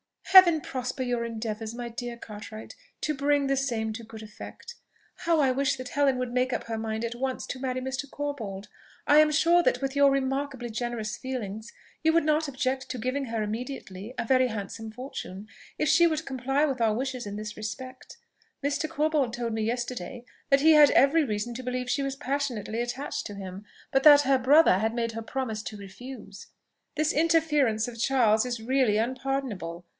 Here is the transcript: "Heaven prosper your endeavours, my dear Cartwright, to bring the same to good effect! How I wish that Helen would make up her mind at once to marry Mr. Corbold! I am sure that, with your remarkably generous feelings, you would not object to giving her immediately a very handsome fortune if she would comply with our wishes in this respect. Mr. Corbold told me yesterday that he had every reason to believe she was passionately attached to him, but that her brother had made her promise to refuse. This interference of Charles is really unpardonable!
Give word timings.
"Heaven 0.31 0.61
prosper 0.61 1.03
your 1.03 1.25
endeavours, 1.25 1.75
my 1.75 1.89
dear 1.89 2.15
Cartwright, 2.17 2.73
to 3.01 3.13
bring 3.13 3.45
the 3.45 3.57
same 3.57 3.91
to 3.93 4.03
good 4.03 4.23
effect! 4.23 4.75
How 5.17 5.41
I 5.41 5.51
wish 5.51 5.75
that 5.75 5.89
Helen 5.89 6.17
would 6.17 6.31
make 6.33 6.53
up 6.53 6.63
her 6.63 6.77
mind 6.77 7.03
at 7.03 7.13
once 7.15 7.45
to 7.47 7.59
marry 7.59 7.81
Mr. 7.81 8.09
Corbold! 8.09 8.67
I 9.05 9.19
am 9.19 9.29
sure 9.29 9.61
that, 9.61 9.81
with 9.81 9.93
your 9.95 10.09
remarkably 10.09 10.69
generous 10.69 11.17
feelings, 11.17 11.73
you 12.01 12.13
would 12.13 12.23
not 12.23 12.47
object 12.47 12.89
to 12.89 12.97
giving 12.97 13.25
her 13.25 13.43
immediately 13.43 14.13
a 14.17 14.25
very 14.25 14.47
handsome 14.47 14.89
fortune 14.89 15.49
if 15.77 15.89
she 15.89 16.07
would 16.07 16.25
comply 16.25 16.63
with 16.65 16.79
our 16.81 16.93
wishes 16.95 17.27
in 17.27 17.35
this 17.35 17.57
respect. 17.57 18.17
Mr. 18.63 18.89
Corbold 18.89 19.33
told 19.33 19.53
me 19.53 19.61
yesterday 19.61 20.23
that 20.49 20.61
he 20.61 20.71
had 20.71 20.89
every 20.91 21.25
reason 21.25 21.53
to 21.55 21.61
believe 21.63 21.89
she 21.89 22.01
was 22.01 22.15
passionately 22.15 22.81
attached 22.81 23.27
to 23.27 23.35
him, 23.35 23.65
but 23.91 24.03
that 24.03 24.21
her 24.21 24.39
brother 24.39 24.79
had 24.79 24.95
made 24.95 25.11
her 25.11 25.21
promise 25.21 25.61
to 25.61 25.77
refuse. 25.77 26.47
This 26.95 27.11
interference 27.13 27.87
of 27.87 27.99
Charles 27.99 28.45
is 28.45 28.63
really 28.63 28.97
unpardonable! 28.97 29.85